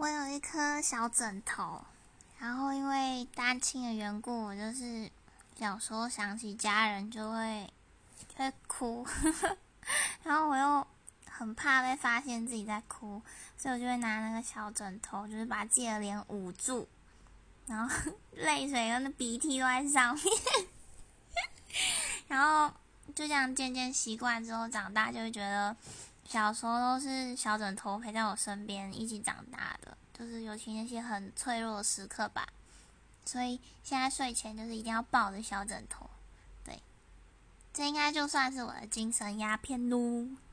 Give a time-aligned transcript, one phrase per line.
[0.00, 1.84] 我有一颗小枕头，
[2.38, 5.10] 然后因为单亲的缘故，我就是
[5.58, 7.70] 有时候想起家人就会
[8.34, 9.06] 会哭，
[10.24, 10.86] 然后我又
[11.26, 13.20] 很怕被发现自己在哭，
[13.58, 16.88] 所以我就会拿那个小枕头，就是把自己的脸捂住，
[17.66, 17.94] 然后
[18.32, 20.24] 泪水跟那鼻涕都在上面，
[22.26, 22.74] 然后
[23.14, 25.76] 就这样渐渐习惯之后，长大就会觉得。
[26.30, 32.46] 小时候都是小枕头陪在我身边一起长大的，就是尤其那些很脆弱的时刻吧。
[33.24, 36.08] 所以现在睡前就是一定要抱着小枕头，
[36.64, 36.80] 对，
[37.72, 40.28] 这应该就算是我的精神鸦片喽。